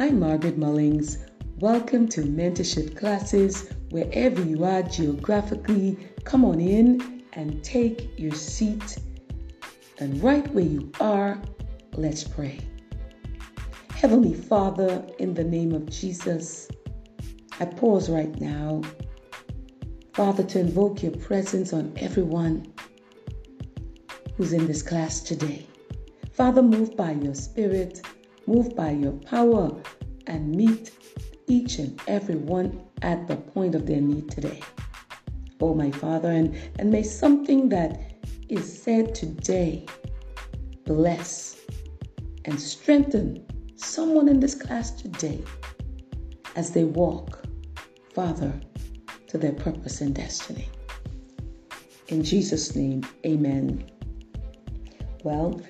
[0.00, 1.18] I'm Margaret Mullings.
[1.58, 5.98] Welcome to mentorship classes wherever you are geographically.
[6.22, 8.98] Come on in and take your seat.
[9.98, 11.42] And right where you are,
[11.94, 12.60] let's pray.
[13.90, 16.68] Heavenly Father, in the name of Jesus,
[17.58, 18.82] I pause right now,
[20.12, 22.72] Father, to invoke your presence on everyone
[24.36, 25.66] who's in this class today.
[26.30, 28.00] Father, move by your Spirit,
[28.46, 29.70] move by your power,
[30.28, 30.92] and meet
[31.48, 34.60] each and every one at the point of their need today.
[35.60, 38.00] Oh, my Father, and, and may something that
[38.48, 39.86] is said today
[40.84, 41.56] bless
[42.44, 43.44] and strengthen
[43.76, 45.42] someone in this class today
[46.54, 47.44] as they walk,
[48.14, 48.52] Father,
[49.26, 50.68] to their purpose and destiny.
[52.08, 53.90] In Jesus' name, amen.
[55.24, 55.60] Well,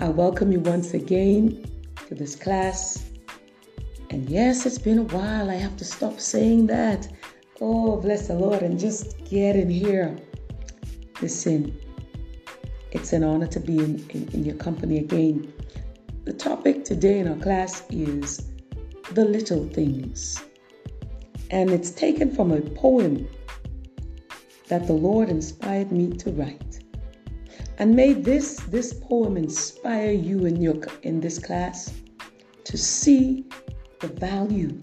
[0.00, 1.64] I welcome you once again
[2.08, 3.04] to this class.
[4.10, 5.50] And yes, it's been a while.
[5.50, 7.08] I have to stop saying that.
[7.60, 10.16] Oh, bless the Lord, and just get in here.
[11.22, 11.76] Listen,
[12.92, 15.52] it's an honor to be in, in, in your company again.
[16.24, 18.50] The topic today in our class is
[19.12, 20.42] the little things.
[21.50, 23.28] And it's taken from a poem
[24.68, 26.80] that the Lord inspired me to write.
[27.78, 31.92] And may this this poem inspire you in your in this class
[32.64, 33.44] to see
[34.00, 34.80] the value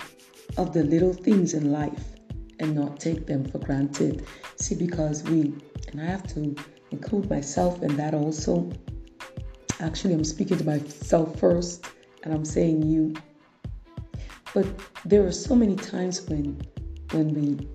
[0.58, 2.14] of the little things in life
[2.60, 4.26] and not take them for granted.
[4.58, 5.54] See, because we
[5.92, 6.56] and I have to
[6.92, 8.72] include myself in that also.
[9.80, 11.86] Actually, I'm speaking to myself first
[12.24, 13.14] and I'm saying you.
[14.54, 14.68] But
[15.06, 16.62] there are so many times when
[17.12, 17.68] when we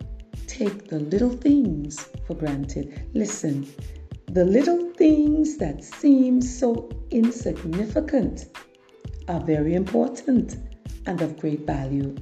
[0.47, 3.09] take the little things for granted.
[3.15, 3.69] Listen,
[4.27, 8.47] the little things that seem so insignificant
[9.29, 10.57] are very important
[11.09, 12.15] and of great value.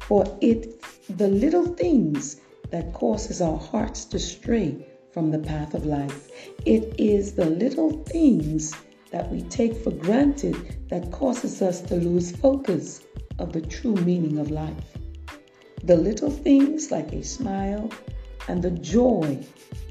[0.00, 0.66] For it's
[1.08, 2.40] the little things
[2.70, 6.28] that causes our hearts to stray from the path of life.
[6.66, 8.74] It is the little things
[9.12, 13.00] that we take for granted that causes us to lose focus
[13.38, 14.98] of the true meaning of life.
[15.84, 17.90] The little things like a smile
[18.48, 19.38] and the joy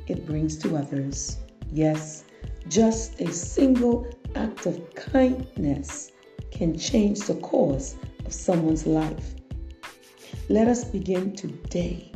[0.08, 1.38] it brings to others.
[1.72, 2.26] Yes,
[2.68, 6.12] just a single act of kindness
[6.52, 7.96] can change the course
[8.32, 9.36] someone's life.
[10.50, 12.12] Let us begin today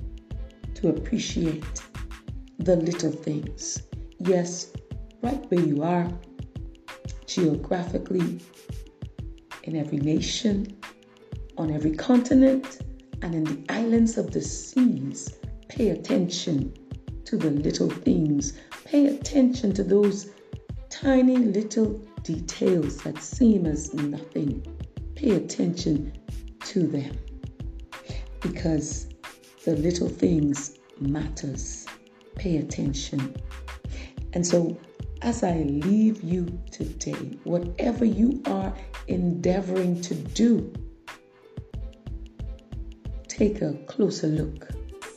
[0.75, 1.81] to appreciate
[2.59, 3.83] the little things.
[4.19, 4.71] Yes,
[5.21, 6.09] right where you are,
[7.25, 8.39] geographically,
[9.63, 10.77] in every nation,
[11.57, 12.79] on every continent,
[13.21, 15.37] and in the islands of the seas,
[15.69, 16.73] pay attention
[17.25, 18.53] to the little things.
[18.83, 20.31] Pay attention to those
[20.89, 24.65] tiny little details that seem as nothing.
[25.23, 26.11] Pay attention
[26.65, 27.17] to them
[28.41, 29.07] because
[29.63, 31.85] the little things matters.
[32.35, 33.33] Pay attention.
[34.33, 34.77] And so
[35.21, 38.75] as I leave you today, whatever you are
[39.07, 40.73] endeavoring to do,
[43.29, 44.67] take a closer look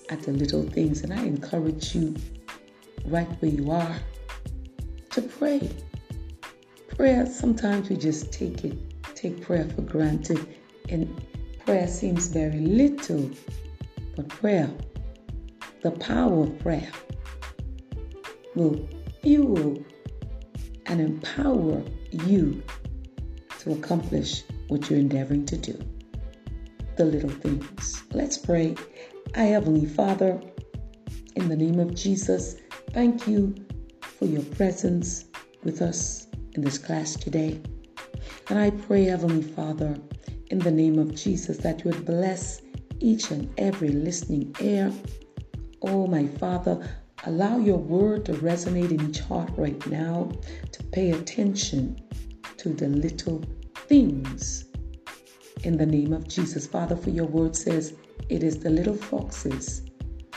[0.09, 1.03] at the little things.
[1.03, 2.15] And I encourage you,
[3.07, 3.99] right where you are,
[5.11, 5.69] to pray.
[6.95, 8.79] Prayer, sometimes we just take it,
[9.17, 10.47] take prayer for granted.
[10.89, 11.21] And
[11.65, 13.31] prayer seems very little.
[14.15, 14.71] But prayer,
[15.83, 16.91] the power of prayer,
[18.55, 18.89] will
[19.23, 19.83] fuel
[20.87, 21.83] and empower
[22.13, 22.63] you
[23.61, 25.79] to accomplish what you're endeavoring to do.
[26.97, 28.03] The little things.
[28.13, 28.77] Let's pray.
[29.35, 30.41] Our Heavenly Father,
[31.35, 32.57] in the name of Jesus,
[32.91, 33.55] thank you
[34.01, 35.27] for your presence
[35.63, 37.61] with us in this class today.
[38.49, 39.97] And I pray, Heavenly Father,
[40.49, 42.63] in the name of Jesus, that you would bless
[43.01, 44.93] each and every listening ear.
[45.83, 46.89] Oh, my Father,
[47.25, 50.31] allow your word to resonate in each heart right now,
[50.73, 52.01] to pay attention
[52.57, 53.43] to the little
[53.75, 54.65] things.
[55.65, 57.95] In the name of Jesus, Father, for your word says,
[58.29, 59.83] it is the little foxes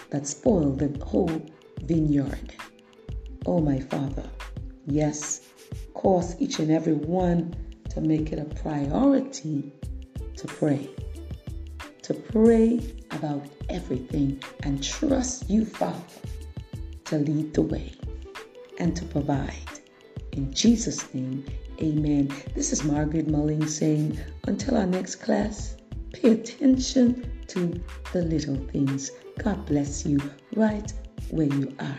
[0.09, 1.41] that spoil the whole
[1.83, 2.53] vineyard.
[3.45, 4.27] Oh, my Father,
[4.85, 5.41] yes,
[5.93, 7.53] cause each and every one
[7.89, 9.71] to make it a priority
[10.37, 10.89] to pray.
[12.03, 12.79] To pray
[13.11, 16.01] about everything and trust you, Father,
[17.05, 17.93] to lead the way
[18.79, 19.53] and to provide.
[20.31, 21.45] In Jesus' name,
[21.81, 22.33] amen.
[22.55, 25.75] This is Margaret Mulling saying, until our next class,
[26.13, 27.81] pay attention to
[28.13, 29.11] the little things.
[29.37, 30.19] God bless you
[30.55, 30.91] right
[31.29, 31.97] where you are.